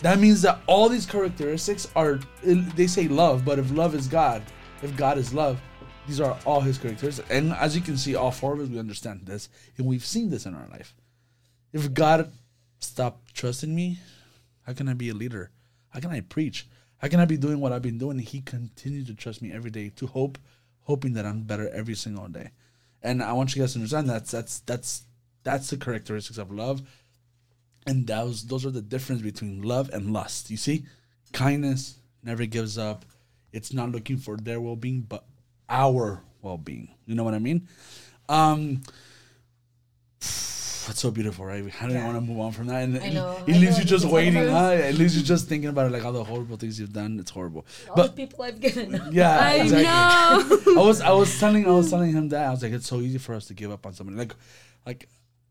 [0.00, 4.42] That means that all these characteristics are, they say love, but if love is God,
[4.82, 5.60] if God is love,
[6.06, 7.28] these are all his characteristics.
[7.30, 10.30] And as you can see, all four of us, we understand this, and we've seen
[10.30, 10.94] this in our life.
[11.72, 12.30] If God
[12.80, 13.98] stopped trusting me,
[14.62, 15.50] how can I be a leader?
[15.90, 16.66] How can I preach?
[16.98, 18.18] How can I be doing what I've been doing?
[18.18, 20.38] He continued to trust me every day to hope,
[20.82, 22.50] hoping that I'm better every single day.
[23.02, 25.04] And I want you guys to understand that's that's that's
[25.44, 26.82] that's the characteristics of love
[27.88, 30.50] and those those are the difference between love and lust.
[30.50, 30.84] You see,
[31.32, 33.06] kindness never gives up.
[33.50, 35.24] It's not looking for their well being, but
[35.68, 36.94] our well being.
[37.06, 37.66] You know what I mean?
[38.28, 38.82] Um,
[40.88, 41.62] that's so beautiful, right?
[41.80, 43.78] I don't want to move on from that, and I know, it I leaves know,
[43.80, 44.34] you just waiting.
[44.48, 44.70] Huh?
[44.72, 47.20] It leaves you just thinking about it, like all the horrible things you've done.
[47.20, 47.66] It's horrible.
[47.90, 48.98] All But the people I've given.
[49.12, 50.74] yeah, I exactly.
[50.74, 50.82] know.
[50.82, 53.00] I was I was telling I was telling him that I was like it's so
[53.00, 54.34] easy for us to give up on somebody like
[54.86, 55.08] like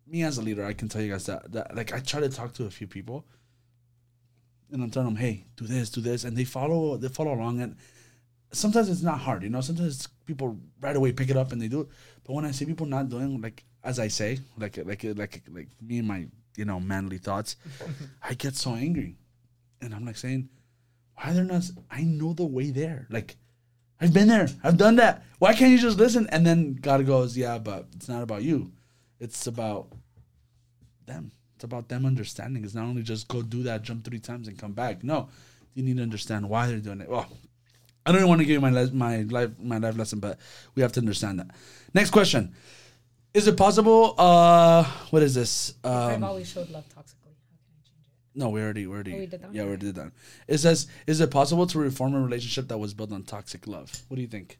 [0.07, 2.29] me as a leader I can tell you guys that that like I try to
[2.29, 3.25] talk to a few people
[4.71, 7.61] and I'm telling them hey do this do this and they follow they follow along
[7.61, 7.75] and
[8.51, 11.67] sometimes it's not hard you know sometimes people right away pick it up and they
[11.67, 11.87] do it
[12.23, 15.69] but when I see people not doing like as I say like like like like
[15.81, 17.55] me and my you know manly thoughts
[18.21, 19.15] I get so angry
[19.81, 20.49] and I'm like saying
[21.15, 23.37] why they're not I know the way there like
[23.99, 24.47] I've been there.
[24.63, 25.23] I've done that.
[25.39, 26.27] Why can't you just listen?
[26.31, 28.71] And then God goes, Yeah, but it's not about you.
[29.19, 29.87] It's about
[31.05, 31.31] them.
[31.55, 32.63] It's about them understanding.
[32.63, 35.03] It's not only just go do that, jump three times and come back.
[35.03, 35.29] No,
[35.73, 37.09] you need to understand why they're doing it.
[37.09, 37.25] Well,
[38.05, 40.37] I don't even want to give you my les- my life my life lesson, but
[40.75, 41.47] we have to understand that.
[41.95, 42.53] Next question:
[43.33, 44.15] Is it possible?
[44.17, 45.73] Uh, what is this?
[45.83, 47.35] I've Um, always showed love toxically.
[47.35, 47.91] How can I change
[48.33, 48.39] it?
[48.39, 49.53] no, we already, we already, Oh, we did that?
[49.53, 50.11] yeah, we already did that.
[50.47, 54.03] It says, is it possible to reform a relationship that was built on toxic love?
[54.07, 54.59] What do you think?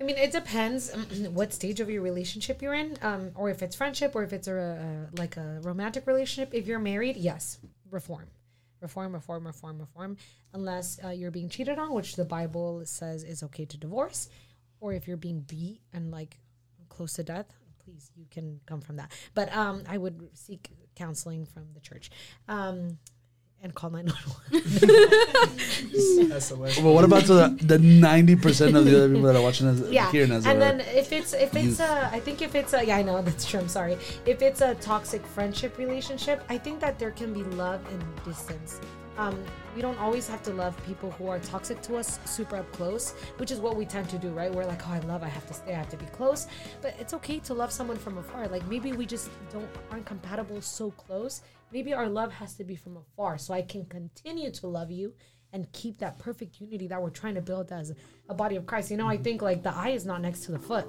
[0.00, 1.02] I mean, it depends um,
[1.34, 4.48] what stage of your relationship you're in, um, or if it's friendship, or if it's
[4.48, 4.54] a,
[5.14, 6.52] a like a romantic relationship.
[6.52, 7.58] If you're married, yes,
[7.90, 8.26] reform,
[8.80, 10.16] reform, reform, reform, reform.
[10.52, 14.28] Unless uh, you're being cheated on, which the Bible says is okay to divorce,
[14.80, 16.38] or if you're being beat and like
[16.94, 17.46] close to death,
[17.84, 19.10] please you can come from that.
[19.34, 22.10] But um, I would seek counseling from the church.
[22.48, 22.98] Um,
[23.62, 26.40] and call 911.
[26.40, 26.78] SOS.
[26.82, 29.80] Well, what about the the ninety percent of the other people that are watching us
[29.88, 30.10] yeah.
[30.12, 30.60] here in And Nazareth?
[30.60, 33.46] then if it's if it's a, I think if it's a, yeah, I know that's
[33.46, 33.60] true.
[33.60, 33.96] I'm sorry.
[34.26, 38.80] If it's a toxic friendship relationship, I think that there can be love in distance.
[39.16, 39.44] Um,
[39.76, 43.12] we don't always have to love people who are toxic to us super up close,
[43.36, 44.52] which is what we tend to do, right?
[44.52, 46.48] We're like, oh, I love, I have to stay, I have to be close.
[46.82, 48.48] But it's okay to love someone from afar.
[48.48, 51.42] Like maybe we just don't aren't compatible so close.
[51.72, 55.12] Maybe our love has to be from afar, so I can continue to love you
[55.52, 57.92] and keep that perfect unity that we're trying to build as
[58.28, 58.90] a body of Christ.
[58.90, 60.86] You know, I think like the eye is not next to the foot.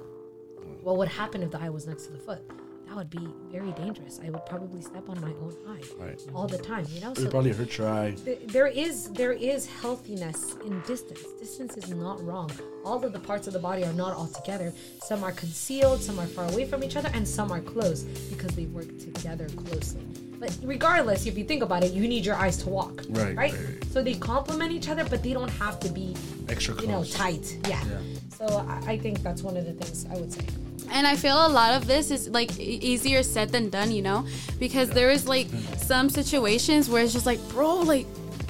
[0.82, 2.42] What would happen if the eye was next to the foot?
[2.86, 4.20] That would be very dangerous.
[4.24, 6.20] I would probably step on my own eye Right.
[6.34, 6.86] all the time.
[6.94, 8.12] You know, it would probably hurt your eye.
[8.24, 11.20] th- there is there is healthiness in distance.
[11.40, 12.50] Distance is not wrong.
[12.84, 14.72] All of the parts of the body are not all together.
[15.04, 18.54] Some are concealed, some are far away from each other, and some are close because
[18.54, 20.02] they work together closely.
[20.38, 23.02] But regardless, if you think about it, you need your eyes to walk.
[23.08, 23.52] Right, Right.
[23.52, 23.84] right.
[23.92, 26.14] So they complement each other, but they don't have to be
[26.48, 27.58] Extra you know tight.
[27.68, 27.82] Yeah.
[27.84, 27.98] Yeah.
[28.38, 30.44] So I, I think that's one of the things I would say.
[30.90, 34.26] And I feel a lot of this is like easier said than done, you know,
[34.58, 38.06] because there is like some situations where it's just like, bro, like,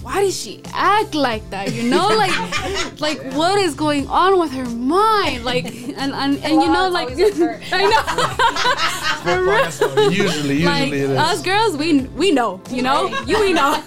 [0.07, 1.73] why does she act like that?
[1.73, 5.45] You know, like, like what is going on with her mind?
[5.45, 7.09] Like, and and, and you know, like,
[7.73, 9.07] I know.
[9.27, 11.11] Usually, usually like it is.
[11.11, 13.83] us girls we we know you know you we know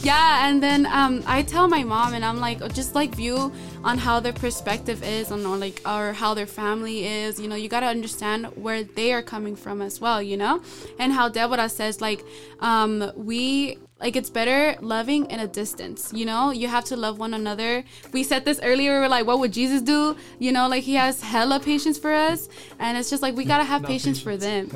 [0.00, 3.52] yeah and then um i tell my mom and i'm like just like view
[3.84, 7.56] on how their perspective is on or like or how their family is you know
[7.56, 10.62] you got to understand where they are coming from as well you know
[10.98, 12.24] and how deborah says like
[12.60, 16.50] um we like it's better loving in a distance you know?
[16.50, 17.82] You have to love one another.
[18.12, 20.14] We said this earlier we were like what would jesus do?
[20.38, 23.64] You know like he has hella patience for us and it's just like we gotta
[23.64, 24.68] have Not patience for them.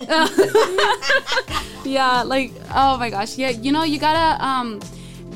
[1.84, 3.38] yeah like oh my gosh.
[3.38, 4.80] Yeah you know you gotta um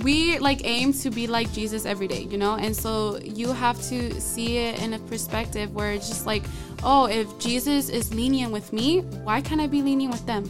[0.03, 2.57] we like aim to be like jesus every day you know?
[2.57, 6.43] And so you have to see it in a perspective where it's just like
[6.83, 10.45] oh if jesus is lenient with me why can't i be lenient with them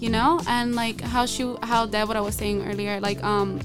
[0.00, 0.40] you know?
[0.46, 3.60] And like how she how that what i was saying earlier like um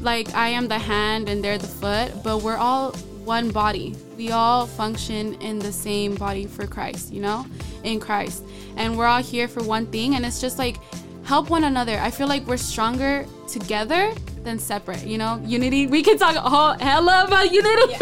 [0.00, 2.92] like i am the hand and they're the foot but we're all
[3.28, 3.94] one body.
[4.16, 7.44] We all function in the same body for christ you know?
[7.84, 8.42] In christ.
[8.76, 10.78] And we're all here for one thing and it's just like
[11.24, 11.98] help one another.
[11.98, 15.42] I feel like we're stronger together than separate you know?
[15.44, 17.94] Unity we can talk all hella about unity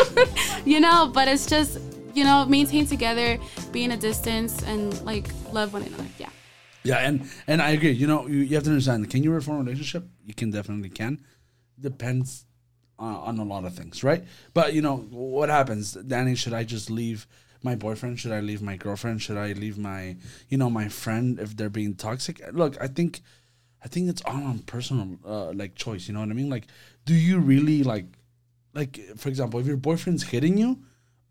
[0.64, 1.10] you know?
[1.12, 1.80] But it's just
[2.14, 3.36] you know maintain together
[3.72, 6.06] be in a distance and like love one another.
[6.18, 6.30] Yeah
[6.86, 7.92] Yeah, and and I agree.
[7.92, 9.10] You know, you, you have to understand.
[9.10, 10.04] Can you reform a relationship?
[10.24, 11.24] You can definitely can.
[11.78, 12.46] Depends
[12.98, 14.24] on, on a lot of things, right?
[14.54, 16.34] But you know what happens, Danny?
[16.34, 17.26] Should I just leave
[17.62, 18.18] my boyfriend?
[18.20, 19.22] Should I leave my girlfriend?
[19.22, 20.16] Should I leave my
[20.48, 22.40] you know my friend if they're being toxic?
[22.52, 23.20] Look, I think
[23.84, 26.08] I think it's all on personal uh, like choice.
[26.08, 26.50] You know what I mean?
[26.50, 26.66] Like,
[27.04, 28.06] do you really like
[28.74, 30.78] like for example, if your boyfriend's hitting you,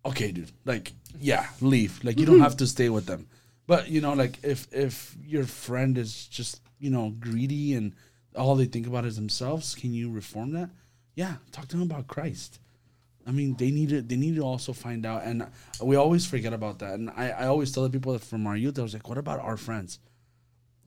[0.05, 2.03] okay, dude, like yeah, leave.
[2.03, 3.27] Like you don't have to stay with them.
[3.67, 7.93] But you know, like if if your friend is just you know greedy and
[8.35, 10.69] all they think about is themselves, can you reform that?
[11.15, 12.59] Yeah, talk to them about Christ.
[13.27, 15.47] I mean, they need to they need to also find out, and
[15.81, 16.93] we always forget about that.
[16.93, 19.17] And I, I always tell the people that from our youth, I was like, what
[19.17, 19.99] about our friends?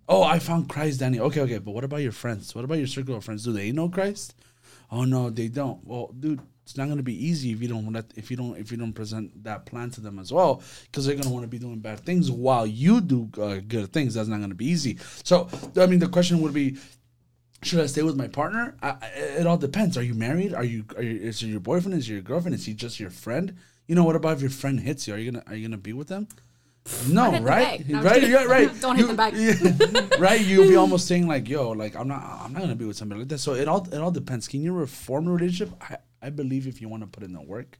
[0.08, 1.20] Oh, I found Christ, Danny.
[1.20, 2.54] Okay, okay, but what about your friends?
[2.54, 3.44] What about your circle of friends?
[3.44, 4.34] Do they know Christ?
[4.90, 5.84] Oh no, they don't.
[5.84, 8.70] Well, dude, it's not gonna be easy if you don't let if you don't if
[8.70, 11.58] you don't present that plan to them as well, because they're gonna want to be
[11.58, 14.12] doing bad things while you do uh, good things.
[14.12, 14.98] That's not gonna be easy.
[15.24, 16.76] So, I mean, the question would be,
[17.62, 18.76] should I stay with my partner?
[18.82, 18.98] I,
[19.38, 19.96] it all depends.
[19.96, 20.52] Are you married?
[20.52, 21.18] Are you, are you?
[21.20, 21.96] Is it your boyfriend?
[21.96, 22.54] Is it your girlfriend?
[22.54, 23.56] Is he just your friend?
[23.86, 25.14] You know, what about if your friend hits you?
[25.14, 26.28] Are you gonna Are you gonna be with them?
[27.08, 27.86] No, right?
[27.88, 28.22] No, right?
[28.22, 28.68] Yeah, right.
[28.80, 29.32] Don't hit them back.
[29.34, 29.54] yeah,
[30.18, 30.40] right?
[30.40, 33.20] You'll be almost saying like, "Yo, like I'm not, I'm not gonna be with somebody
[33.20, 34.48] like that." So it all, it all depends.
[34.48, 35.74] Can you reform a relationship?
[35.82, 37.78] I, I believe if you want to put in the work,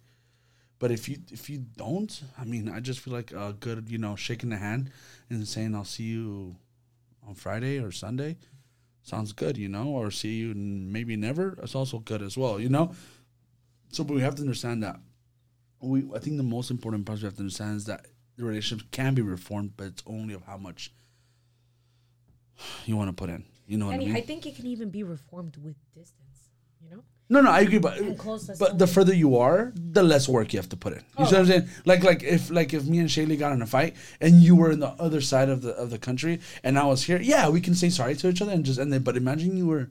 [0.78, 3.98] but if you, if you don't, I mean, I just feel like a good, you
[3.98, 4.90] know, shaking the hand
[5.28, 6.56] and saying, "I'll see you
[7.26, 8.36] on Friday or Sunday,"
[9.02, 11.56] sounds good, you know, or see you maybe never.
[11.58, 12.94] That's also good as well, you know.
[13.90, 15.00] So, but we have to understand that.
[15.80, 18.90] We, I think the most important part we have to understand is that the relationship
[18.90, 20.92] can be reformed, but it's only of how much
[22.86, 23.44] you want to put in.
[23.66, 24.16] You know what And I mean?
[24.16, 26.50] I think it can even be reformed with distance.
[26.82, 27.02] You know.
[27.30, 27.98] No, no, I agree, but
[28.58, 31.02] but the further you are, the less work you have to put in.
[31.18, 31.44] You see what I'm oh.
[31.44, 31.68] saying?
[31.84, 34.70] Like like if like if me and Shaylee got in a fight and you were
[34.70, 37.60] in the other side of the of the country and I was here, yeah, we
[37.60, 39.04] can say sorry to each other and just end it.
[39.04, 39.90] But imagine you were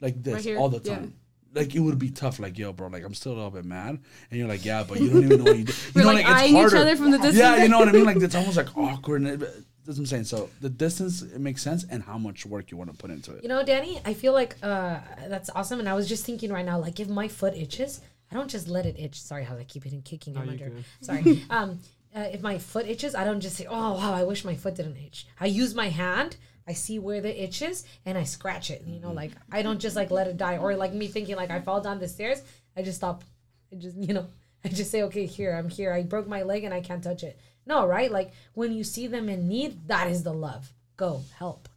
[0.00, 0.96] like this Right all the yeah.
[0.96, 1.14] time.
[1.54, 2.40] Like it would be tough.
[2.40, 5.00] Like yo, bro, like I'm still a little bit mad, and you're like, yeah, but
[5.00, 5.74] you don't even know what you did.
[5.76, 6.76] You We're know, like it's eyeing each harder.
[6.76, 7.38] other from the distance.
[7.38, 8.04] Yeah, you know what I mean.
[8.04, 9.42] Like it's almost like awkward.
[9.88, 10.24] And it, that's what I'm saying.
[10.24, 13.32] So the distance it makes sense, and how much work you want to put into
[13.34, 13.42] it.
[13.42, 15.78] You know, Danny, I feel like uh, that's awesome.
[15.80, 18.68] And I was just thinking right now, like if my foot itches, I don't just
[18.68, 19.20] let it itch.
[19.20, 20.68] Sorry, how I keep hitting kicking No, him under.
[20.68, 20.84] good.
[21.00, 21.42] Sorry.
[21.50, 21.78] um,
[22.14, 24.74] uh, if my foot itches, I don't just say, "Oh wow, I wish my foot
[24.76, 26.36] didn't itch." I use my hand.
[26.66, 28.82] I see where the itch is, and I scratch it.
[28.86, 31.50] You know, like I don't just like let it die, or like me thinking like
[31.50, 32.42] I fall down the stairs.
[32.76, 33.24] I just stop.
[33.72, 34.26] I just you know,
[34.64, 35.92] I just say, "Okay, here I'm here.
[35.92, 38.10] I broke my leg and I can't touch it." No, right?
[38.10, 40.72] Like when you see them in need, that is the love.
[40.96, 41.68] Go help,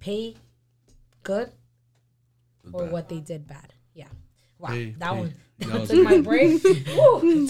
[0.00, 0.36] pay
[1.24, 1.50] good
[2.72, 3.74] or what they did bad.
[4.62, 4.68] Yeah.
[4.68, 5.18] Wow, Pay- that pay.
[5.18, 6.62] one That was- took my break.
[6.64, 7.48] Woo.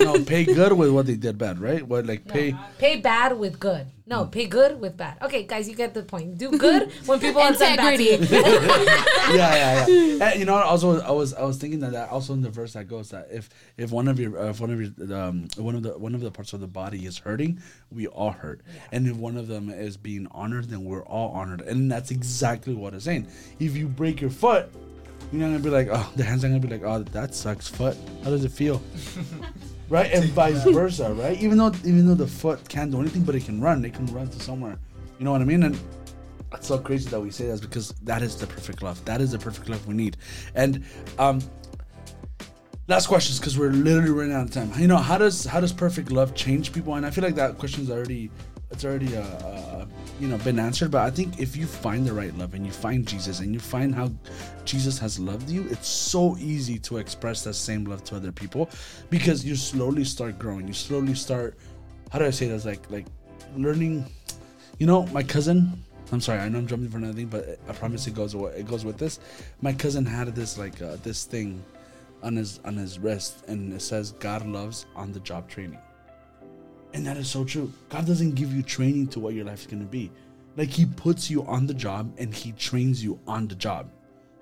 [0.00, 1.86] no, pay good with what they did bad, right?
[1.86, 2.54] What like pay?
[2.78, 3.86] pay bad with good.
[4.06, 4.32] No, Mm.
[4.32, 5.18] pay good with bad.
[5.22, 6.36] Okay, guys, you get the point.
[6.36, 8.18] Do good when people have done bad to you.
[8.20, 10.24] yeah, yeah, yeah.
[10.30, 12.72] And, you know, also I was I was thinking that, that also in the verse
[12.72, 15.74] that goes that if if one of your uh, if one of your um one
[15.76, 17.60] of the one of the parts of the body is hurting,
[17.92, 21.60] we all hurt, and if one of them is being honored, then we're all honored,
[21.60, 23.28] and that's exactly what it's saying.
[23.60, 24.70] If you break your foot.
[25.32, 27.68] You're not gonna be like, oh, the hands are gonna be like, oh, that sucks,
[27.68, 27.96] foot.
[28.24, 28.82] How does it feel?
[29.88, 31.40] right, and vice versa, right?
[31.40, 33.84] Even though even though the foot can't do anything, but it can run.
[33.84, 34.78] It can run to somewhere.
[35.18, 35.62] You know what I mean?
[35.62, 35.78] And
[36.52, 39.04] it's so crazy that we say that because that is the perfect love.
[39.04, 40.16] That is the perfect love we need.
[40.54, 40.84] And
[41.18, 41.40] um
[42.88, 44.72] last questions because we're literally running out of time.
[44.76, 46.96] You know, how does how does perfect love change people?
[46.96, 48.30] And I feel like that question's already
[48.70, 49.86] it's already uh, uh
[50.18, 50.90] you know been answered.
[50.90, 53.60] But I think if you find the right love and you find Jesus and you
[53.60, 54.10] find how
[54.64, 58.70] Jesus has loved you, it's so easy to express that same love to other people
[59.10, 60.66] because you slowly start growing.
[60.66, 61.56] You slowly start.
[62.10, 62.64] How do I say this?
[62.64, 63.06] Like like
[63.56, 64.06] learning.
[64.78, 65.84] You know, my cousin.
[66.12, 68.66] I'm sorry, I know I'm jumping for nothing but I promise it goes away it
[68.66, 69.20] goes with this.
[69.62, 71.62] My cousin had this like uh, this thing
[72.22, 75.78] on his on his wrist, and it says God loves on the job training,
[76.92, 77.72] and that is so true.
[77.88, 80.10] God doesn't give you training to what your life is gonna be,
[80.56, 83.90] like He puts you on the job and He trains you on the job.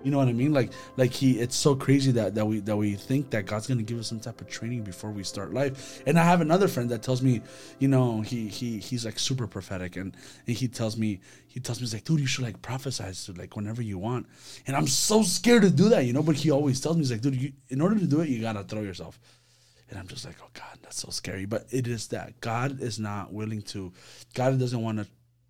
[0.03, 0.53] You know what I mean?
[0.53, 1.39] Like like He.
[1.39, 4.19] It's so crazy that that we that we think that God's gonna give us some
[4.19, 6.01] type of training before we start life.
[6.05, 7.41] And I have another friend that tells me,
[7.79, 10.15] you know, he he he's like super prophetic, and
[10.47, 13.39] and he tells me he tells me he's like, dude, you should like prophesy to
[13.39, 14.27] like whenever you want.
[14.67, 16.23] And I'm so scared to do that, you know.
[16.23, 18.39] But he always tells me he's like, dude, you, in order to do it, you
[18.39, 19.19] gotta throw yourself.
[19.89, 21.45] And I'm just like, oh God, that's so scary.
[21.45, 23.91] But it is that God is not willing to.
[24.33, 25.07] God doesn't want to.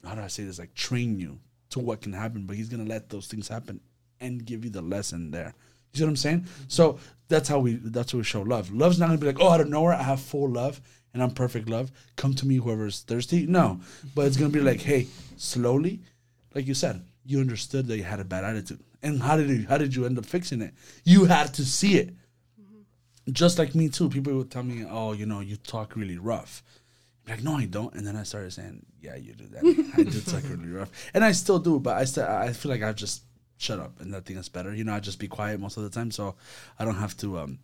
[0.08, 0.60] How do I say this?
[0.60, 1.40] Like train you
[1.72, 3.80] to what can happen, but He's gonna let those things happen
[4.20, 5.54] and give you the lesson there.
[5.94, 6.42] You see what I'm saying?
[6.42, 6.64] Mm-hmm.
[6.68, 8.72] So that's how we that's how we show love.
[8.72, 10.80] Love's not gonna be like, oh, out of nowhere, I have full love
[11.14, 11.92] and I'm perfect love.
[12.16, 13.46] Come to me, whoever's thirsty.
[13.46, 14.08] No, mm-hmm.
[14.16, 16.02] but it's gonna be like, hey, slowly,
[16.54, 19.66] like you said, you understood that you had a bad attitude, and how did you
[19.68, 20.74] how did you end up fixing it?
[21.04, 22.14] You had to see it.
[23.32, 24.10] Just like me too.
[24.10, 26.64] People would tell me, oh, you know, you talk really rough.
[27.26, 27.94] I'm like, no, I don't.
[27.94, 29.92] And then I started saying, yeah, you do that.
[29.98, 31.80] I do talk really rough, and I still do.
[31.80, 33.24] But I still, I feel like I've just
[33.58, 34.74] shut up, and I think that's better.
[34.74, 36.36] You know, I just be quiet most of the time, so
[36.80, 37.60] I don't have to, um,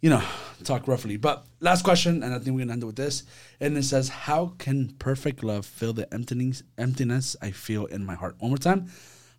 [0.00, 0.22] you know,
[0.62, 1.16] talk roughly.
[1.16, 3.24] But last question, and I think we're gonna end it with this.
[3.60, 8.14] And it says, "How can perfect love fill the emptiness emptiness I feel in my
[8.14, 8.90] heart?" One more time.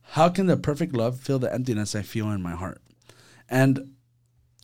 [0.09, 2.79] How can the perfect love fill the emptiness I feel in my heart?
[3.49, 3.94] And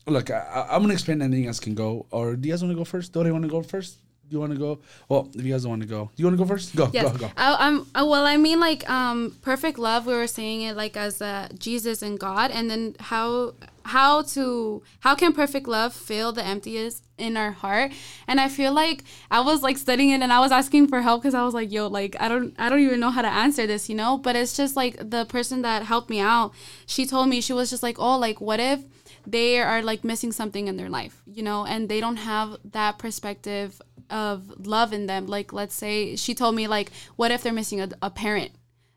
[0.06, 1.20] look, I, I'm gonna explain.
[1.22, 2.06] and then you guys can go.
[2.10, 3.12] Or do you guys want to go first?
[3.12, 3.98] Do you want to go first?
[4.28, 4.80] Do you want to go?
[5.10, 6.74] Well, if you guys don't want to go, do you want to go first?
[6.74, 7.12] Go, Yes.
[7.12, 7.30] go, go.
[7.36, 8.24] I, I'm uh, well.
[8.24, 10.06] I mean, like, um, perfect love.
[10.06, 14.82] We were saying it like as uh, Jesus and God, and then how how to
[15.00, 17.92] how can perfect love fill the emptiness in our heart?
[18.26, 21.20] And I feel like I was like studying it, and I was asking for help
[21.22, 23.66] because I was like, yo, like I don't I don't even know how to answer
[23.66, 24.16] this, you know.
[24.16, 26.54] But it's just like the person that helped me out.
[26.86, 28.80] She told me she was just like, oh, like what if
[29.26, 32.98] they are like missing something in their life, you know, and they don't have that
[32.98, 33.80] perspective
[34.10, 35.26] of love in them.
[35.26, 38.52] Like, let's say she told me, like, what if they're missing a, a parent,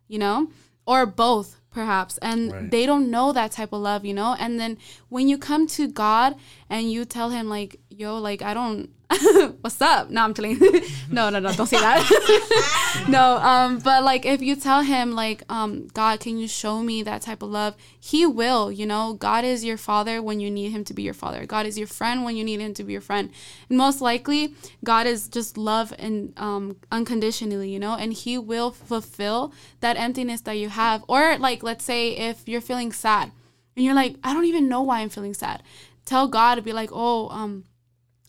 [0.08, 0.50] you know,
[0.86, 2.72] or both perhaps, and Right.
[2.72, 4.36] they don't know that type of love, you know.
[4.40, 4.78] And then
[5.10, 6.36] when you come to God
[6.69, 8.89] and you tell Him, like, yo, like, I don't.
[9.62, 10.10] What's up?
[10.10, 10.60] No, I'm telling
[11.12, 13.06] no, no, no, don't say that.
[13.10, 17.04] no, um, but like if you tell him like, um, God, can you show me
[17.04, 17.75] that type of love?
[17.99, 19.13] He will, you know.
[19.13, 21.45] God is your father when you need him to be your father.
[21.45, 23.30] God is your friend when you need him to be your friend.
[23.69, 28.71] And most likely, God is just love and um unconditionally, you know, and he will
[28.71, 31.04] fulfill that emptiness that you have.
[31.08, 33.32] Or like let's say if you're feeling sad
[33.75, 35.62] and you're like, I don't even know why I'm feeling sad.
[36.06, 37.65] Tell God to be like, oh, um,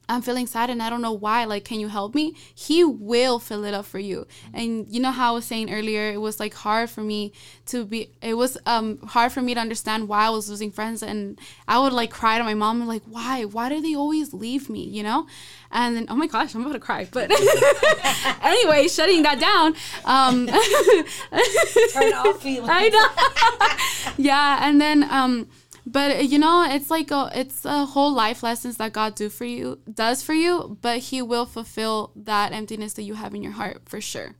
[0.08, 1.44] I'm feeling sad and I don't know why.
[1.44, 2.36] Like, can you help me?
[2.54, 4.26] He will fill it up for you.
[4.54, 7.32] And you know how I was saying earlier, it was like hard for me
[7.66, 11.02] to be, it was um hard for me to understand why I was losing friends.
[11.02, 13.44] And I would like cry to my mom and like, why?
[13.44, 14.84] Why do they always leave me?
[14.84, 15.26] You know?
[15.72, 17.08] And then, oh my gosh, I'm about to cry.
[17.10, 17.30] But
[18.42, 19.74] anyway, shutting that down.
[20.04, 20.46] Um,
[21.92, 22.68] Turn off feelings.
[22.70, 24.14] I know.
[24.24, 25.48] yeah, and then um,
[25.86, 29.44] but you know, it's like a, it's a whole life lessons that God do for
[29.44, 33.52] you, does for you, but He will fulfill that emptiness that you have in your
[33.52, 34.34] heart for sure.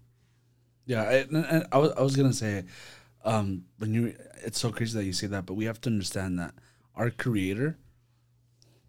[0.86, 2.64] Yeah, I, and I was I was gonna say,
[3.24, 6.38] um, when you, it's so crazy that you say that, but we have to understand
[6.40, 6.54] that
[6.96, 7.78] our Creator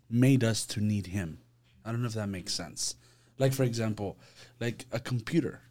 [0.09, 1.39] made us to need Him.
[1.85, 2.95] I don't know if that makes sense.
[3.37, 4.17] Like for example,
[4.59, 5.61] like a computer.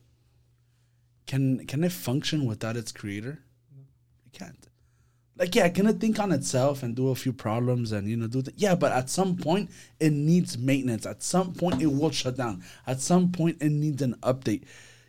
[1.27, 3.43] Can can it function without its creator?
[4.25, 4.69] It can't.
[5.39, 8.27] Like yeah, can it think on itself and do a few problems and you know
[8.27, 8.59] do that?
[8.59, 9.71] Yeah, but at some point
[10.01, 11.05] it needs maintenance.
[11.05, 12.65] At some point it will shut down.
[12.87, 14.63] At some point it needs an update.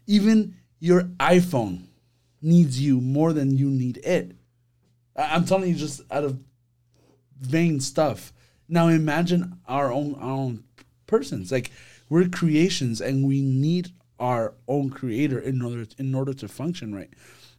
[0.05, 1.85] Even your iPhone
[2.41, 4.35] needs you more than you need it.
[5.15, 6.37] I- I'm telling you, just out of
[7.39, 8.33] vain stuff.
[8.67, 10.63] Now imagine our own our own
[11.05, 11.51] persons.
[11.51, 11.71] Like
[12.09, 17.09] we're creations, and we need our own creator in order in order to function right.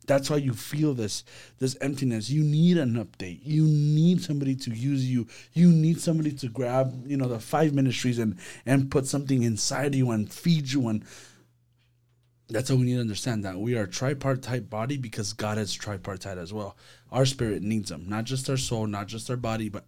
[0.09, 1.23] That's why you feel this
[1.59, 2.31] this emptiness.
[2.31, 3.41] You need an update.
[3.45, 5.29] You need somebody to use you.
[5.53, 8.37] You need somebody to grab you know the five ministries and
[8.67, 11.05] and put something inside you and feed you and
[12.51, 16.39] that's what we need to understand that we are tripartite body because God is tripartite
[16.39, 16.77] as well.
[17.13, 19.85] Our spirit needs them, not just our soul, not just our body, but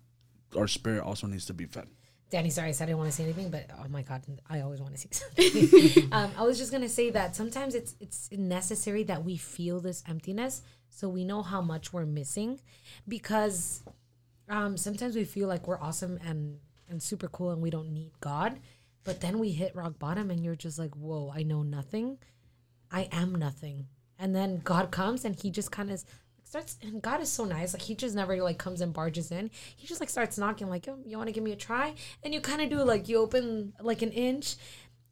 [0.55, 1.89] our spirit also needs to be fed.
[2.31, 4.61] Danny, sorry, I said I didn't want to say anything, but oh my god, I
[4.61, 6.09] always want to say something.
[6.13, 10.03] um, I was just gonna say that sometimes it's it's necessary that we feel this
[10.09, 12.61] emptiness so we know how much we're missing,
[13.09, 13.83] because
[14.49, 16.59] um, sometimes we feel like we're awesome and
[16.89, 18.59] and super cool and we don't need God,
[19.05, 22.19] but then we hit rock bottom and you're just like, whoa, I know nothing,
[22.91, 23.87] I am nothing,
[24.19, 26.05] and then God comes and He just kind of
[26.51, 27.73] starts and God is so nice.
[27.73, 29.51] Like he just never like comes and barges in.
[29.77, 31.95] He just like starts knocking, like, Yo, you want to give me a try?
[32.23, 34.57] And you kind of do like you open like an inch,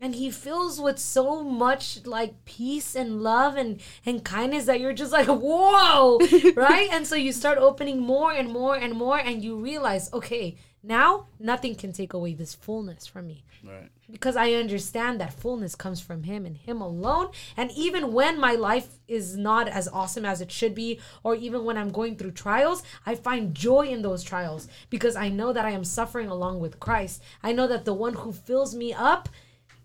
[0.00, 4.92] and he fills with so much like peace and love and and kindness that you're
[4.92, 6.18] just like whoa,
[6.56, 6.88] right?
[6.92, 11.26] and so you start opening more and more and more, and you realize, okay, now
[11.38, 13.90] nothing can take away this fullness from me Right.
[14.10, 17.28] Because I understand that fullness comes from Him and Him alone.
[17.56, 21.64] And even when my life is not as awesome as it should be, or even
[21.64, 25.66] when I'm going through trials, I find joy in those trials because I know that
[25.66, 27.22] I am suffering along with Christ.
[27.42, 29.28] I know that the one who fills me up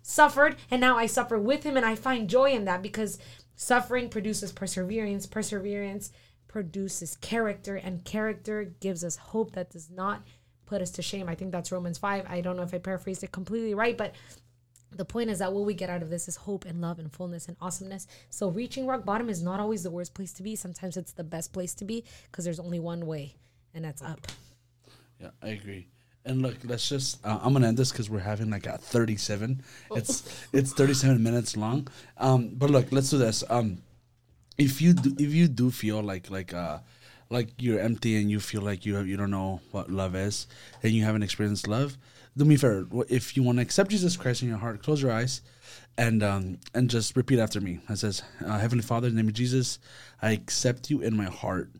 [0.02, 3.18] suffered, and now I suffer with Him, and I find joy in that because
[3.56, 6.12] suffering produces perseverance, perseverance
[6.48, 10.22] produces character, and character gives us hope that does not
[10.66, 11.28] put us to shame.
[11.28, 12.26] I think that's Romans 5.
[12.28, 14.14] I don't know if I paraphrased it completely right, but
[14.96, 17.12] the point is that what we get out of this is hope and love and
[17.12, 18.06] fullness and awesomeness.
[18.30, 20.56] So reaching rock bottom is not always the worst place to be.
[20.56, 23.34] Sometimes it's the best place to be because there's only one way,
[23.74, 24.26] and that's up.
[25.20, 25.88] Yeah, I agree.
[26.24, 27.24] And look, let's just.
[27.24, 29.62] Uh, I'm gonna end this because we're having like a 37.
[29.94, 31.88] It's it's 37 minutes long.
[32.16, 33.44] Um, but look, let's do this.
[33.50, 33.82] Um,
[34.56, 36.78] if you do, if you do feel like like uh
[37.34, 40.46] like you're empty and you feel like you have, you don't know what love is
[40.82, 41.98] and you haven't experienced love,
[42.36, 42.86] do me a favor.
[43.08, 45.42] If you want to accept Jesus Christ in your heart, close your eyes
[45.96, 47.80] and um and just repeat after me.
[47.88, 49.78] It says, uh, Heavenly Father, in the name of Jesus,
[50.22, 51.70] I accept you in my heart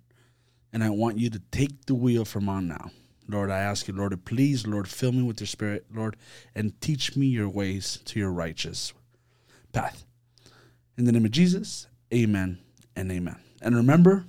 [0.72, 2.90] and I want you to take the wheel from on now.
[3.28, 6.16] Lord, I ask you, Lord, to please, Lord, fill me with your spirit, Lord,
[6.54, 8.92] and teach me your ways to your righteous
[9.72, 10.04] path.
[10.98, 12.58] In the name of Jesus, amen
[12.94, 13.36] and amen.
[13.62, 14.26] And remember,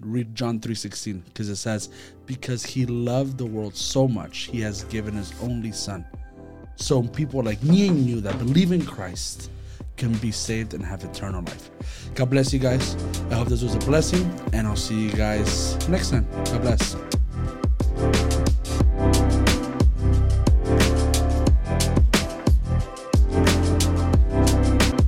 [0.00, 1.88] read John 3:16 because it says,
[2.26, 6.04] "Because he loved the world so much, he has given his only son."
[6.76, 9.50] So people like me and you that believe in Christ
[9.96, 11.70] can be saved and have eternal life.
[12.14, 12.96] God bless you guys.
[13.30, 16.26] I hope this was a blessing, and I'll see you guys next time.
[16.44, 18.33] God bless.